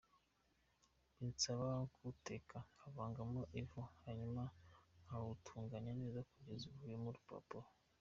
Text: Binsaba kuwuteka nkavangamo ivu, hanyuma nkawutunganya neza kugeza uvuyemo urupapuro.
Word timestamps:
Binsaba 1.17 1.67
kuwuteka 1.93 2.57
nkavangamo 2.73 3.41
ivu, 3.61 3.81
hanyuma 4.03 4.43
nkawutunganya 5.03 5.91
neza 6.01 6.19
kugeza 6.29 6.63
uvuyemo 6.71 7.07
urupapuro. 7.11 7.67